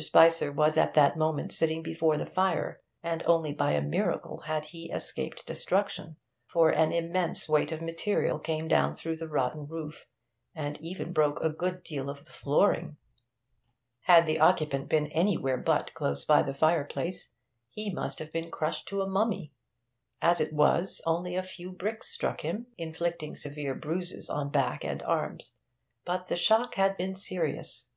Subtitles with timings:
[0.00, 4.64] Spicer was at that moment sitting before the fire, and only by a miracle had
[4.64, 10.06] he escaped destruction, for an immense weight of material came down through the rotten roof,
[10.54, 12.96] and even broke a good deal of the flooring.
[14.04, 17.28] Had the occupant been anywhere but close by the fireplace,
[17.68, 19.52] he must have been crushed to a mummy;
[20.22, 25.02] as it was, only a few bricks struck him, inflicting severe bruises on back and
[25.02, 25.58] arms.
[26.06, 27.90] But the shock had been serious.